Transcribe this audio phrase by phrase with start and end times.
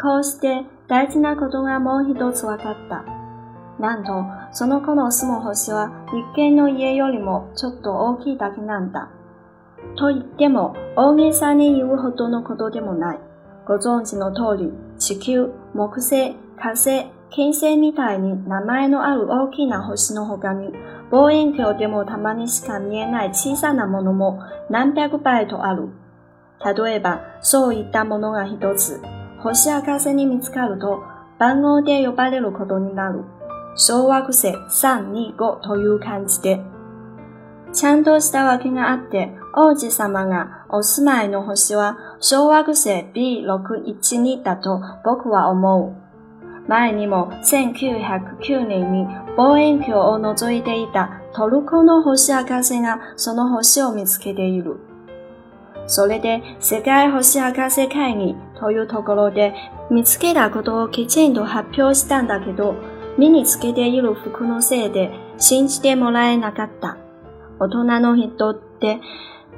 [0.00, 3.04] こうして大事なことがもう一つ分かった。
[3.78, 9.10] なんと、その子の住む星は一軒の家よりもちょっと大きいだけなんだ。
[9.96, 13.18] と言っても、大げさに言うほどのことでもない。
[13.66, 20.72] ご存知の通り、地球、木星、火星、金星みたいに名前のある大きな星の他に、
[21.10, 25.88] 望遠鏡でもたまにしか見えない小さなものも何百倍とある。
[26.64, 29.00] 例えば、そういったものが一つ、
[29.46, 31.04] 星明かせに見つかると、
[31.38, 33.22] 番号で呼ばれることになる。
[33.76, 36.60] 小惑星325という感じで。
[37.72, 46.68] ちゃんとしたわけがあって、王子様がお住まいの星は小惑星 B612 だと僕は思う。
[46.68, 54.80] 前にも1909年に望遠鏡を覗いていたトルコの星博士がその星を見つけている。
[55.86, 59.54] それで世界星博士会議というところで
[59.90, 62.74] 見つけたことをきちんと発表したんだけど、
[63.18, 66.96] 身につけている服のせいで信じてもらえなかった。
[67.58, 69.00] 大人の人って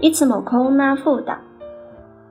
[0.00, 1.42] いつもこんな風だ。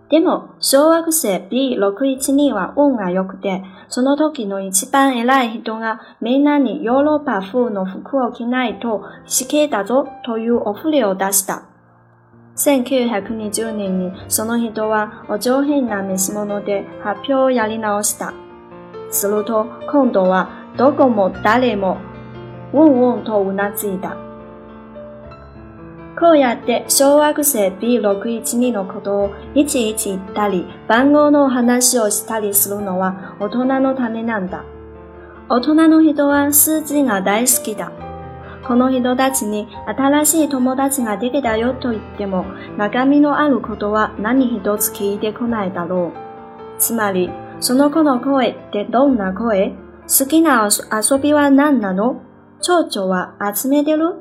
[0.09, 11.63] でも、小惑星 B612 は運が良くて、その時の一番偉い人がみんなにヨーロッパ風の服を着ないと死刑だぞというお触れを出した。
[12.57, 18.33] 1920年にその人はお上品な召し物で発表をやり直した。
[19.11, 21.97] すると今度はどこも誰も
[22.73, 24.17] うんうんとうなずいた。
[26.19, 34.63] こうやって小惑星 B612 のことをいちいち言ったり、番号の話をしたりするのは大人のためなんだ。
[35.47, 38.06] 大人の人は数字が大好きだ。
[38.65, 42.45] この人たちに新しい友達ができたよと言っても、
[42.77, 46.79] 中身のあることは何一つ聞いてこないだろう。
[46.79, 47.29] つまり、
[47.59, 49.73] その子の声ってどんな声？
[50.07, 52.21] 好きな遊びは何なの？
[52.61, 54.15] 蝶々は集めてる？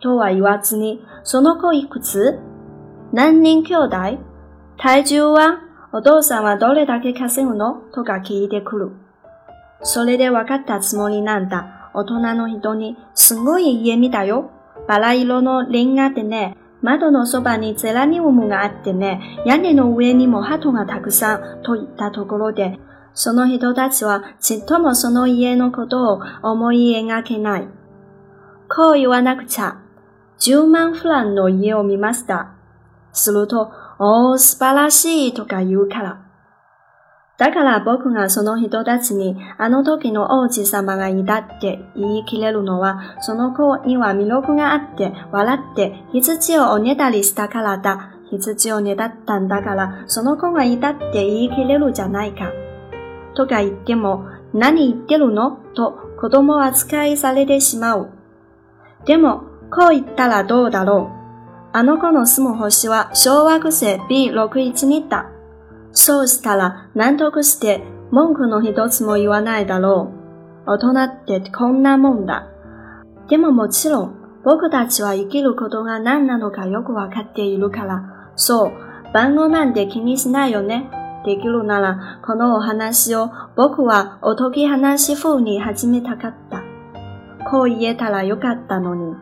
[0.00, 2.38] とは言わずに、その子いくつ？
[3.12, 4.18] 何人兄弟？
[4.78, 5.60] 体重は
[5.92, 7.74] お父さんはどれだけ稼ぐの？
[7.92, 8.92] とか聞いてくる。
[9.82, 11.79] それで分かったつもりなんだ。
[11.94, 14.50] 大人の人に、すごい家見たよ。
[14.88, 22.78] バラ色のレンガでね、窓のそばにゼラニウムがあってね、屋根の上にも鳩がたくさんといったところで、
[23.12, 27.68] その人たちはちっともその家のことを思い描けない。
[28.68, 29.78] こう言わなくちゃ。
[30.38, 32.52] 10万フランの家を見ました。
[33.12, 36.29] すると、おー、素晴らしいとか言うから。
[37.40, 48.12] だから僕がその人たちにあの時の王子様がいたって言い切れるのは、その子には魅力があって笑って羊をおねだりしたからだ。
[48.30, 52.52] 羊をねだったんだから、その子がいたって言い切れるじゃないか。
[53.34, 58.10] とか言っても、何言ってるのと子供扱いされてしまう。
[59.06, 61.70] でも、こう言ったらどうだろう。
[61.72, 65.29] あの子の住む星は小惑星 B612 だ。
[65.92, 70.12] そうしたら納得して文句の一つも言わないだろ
[70.66, 70.70] う。
[70.70, 72.48] 大人ってこんなもんだ。
[73.28, 78.72] でももちろん僕たちは生きることが何なのかよくわかっているから、そう、
[79.12, 80.90] 番号なんて気にしないよね。
[81.26, 86.62] できるなら、このお話を僕はおとぎ話風に始めたかった。
[87.50, 89.14] こう言えたらよかったのに。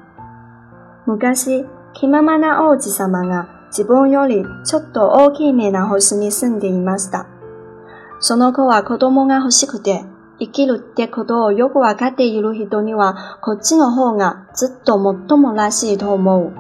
[1.06, 7.26] 昔、気ままな王子様が自分よりちょっと大きめな星に住んでいました。
[8.20, 10.04] その子は子供が欲しくて、
[10.40, 14.94] 生きるってことをよくわかっている人には、こっちの方がずっと
[15.28, 16.52] 最もらしいと思う。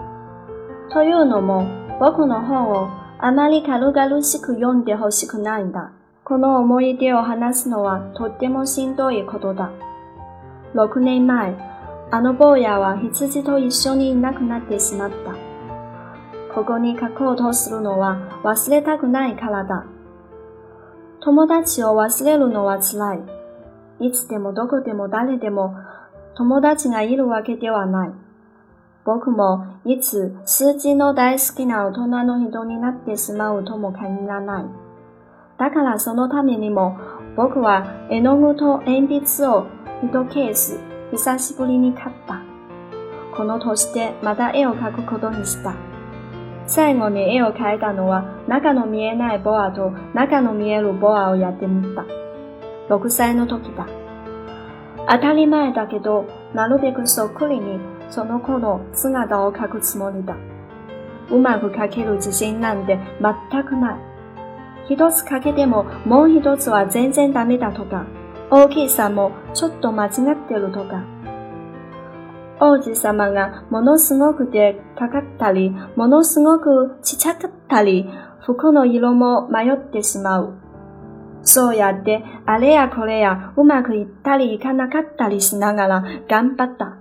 [0.90, 1.66] というのも、
[2.00, 2.88] 僕の本を
[3.18, 5.92] あまり軽々しく読んでほしくないんだ。
[6.24, 9.70] この思い出を話すのはとってもしんどいことだ。
[10.74, 11.56] 6年前、
[12.10, 15.47] あの坊やは羊と一緒にいなくなってしまった。
[16.54, 19.86] ここに書こうとするのは忘れたくないからだ。
[21.20, 24.06] 友達を忘れるのは辛い。
[24.08, 25.76] いつでもどこでも誰でも
[26.36, 28.10] 友達がいるわけではない。
[29.04, 34.64] 僕もいつ数字の大好きな大人の人になってしまうとも限らない。
[35.58, 36.98] だからそのためにも
[37.36, 39.66] 僕は絵の具と鉛筆を
[40.04, 40.78] 一ケース
[41.10, 42.40] 久しぶりに買った。
[43.36, 45.87] この年でまた絵を描くことにした。
[46.68, 52.04] 最後に絵を描いたのは中の見えないボアと中の見えるボアをやってみた。
[52.94, 53.86] 6歳の時だ。
[55.08, 57.80] 当たり前だけど、なるべくそっくりに
[58.10, 60.36] その子の姿を描くつもりだ。
[61.30, 62.98] うまく描ける自信なんて
[63.50, 63.98] 全くない。
[64.90, 68.04] 一つ欠けてももう一つは全然ダメだとか、
[68.50, 70.12] 大きさもちょっと間違っ
[70.46, 71.02] てるとか。
[72.60, 78.08] 王子様がものすごくでかかったり、ものすごくちっちゃかったり、
[78.40, 80.54] 服の色も迷ってしまう。
[81.42, 86.96] そうやって、あれやこれやうまくいったりいかなかったりしながら頑張った。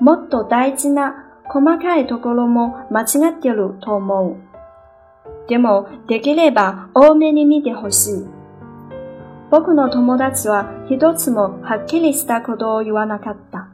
[0.00, 4.36] もっと大事な細かいところも間違ってると思う。
[5.48, 8.26] でも、できれば多めに見てほしい。
[9.50, 13.71] 僕の友達は一つもはっきりしたことを言わなかった。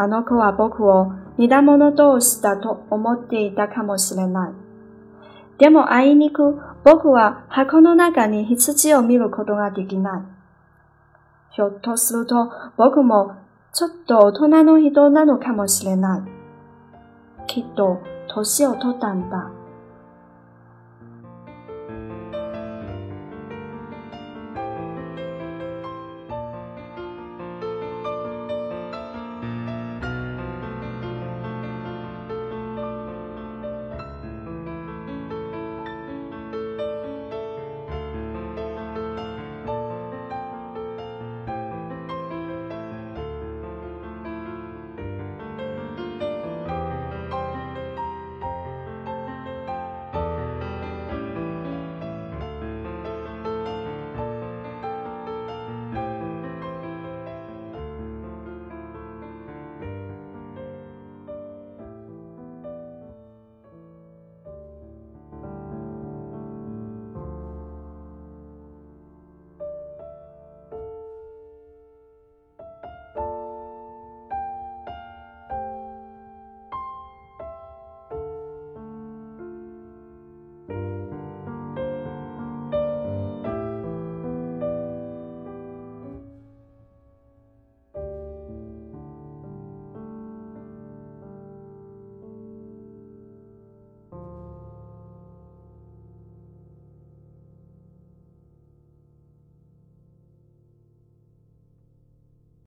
[0.00, 4.52] あの子は僕を似た者同士だと思っていたかもしれない。
[5.58, 10.22] でもあいにく僕は箱の中に羊を見ることができない。
[11.50, 13.34] ひょっとすると僕も
[13.74, 17.46] ちょっと大人の人なのかもしれない。
[17.46, 19.50] きっと年を取ったんだ。